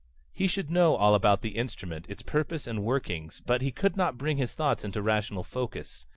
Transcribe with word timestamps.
He 0.33 0.47
should 0.47 0.71
know 0.71 0.95
all 0.95 1.13
about 1.13 1.41
the 1.43 1.55
instrument, 1.57 2.07
its 2.09 2.23
purpose 2.23 2.65
and 2.65 2.83
workings, 2.83 3.39
but 3.45 3.61
he 3.61 3.71
could 3.71 3.95
not 3.95 4.17
bring 4.17 4.37
his 4.37 4.55
thoughts 4.55 4.83
into 4.83 4.99
rational 4.99 5.43
focus. 5.43 6.07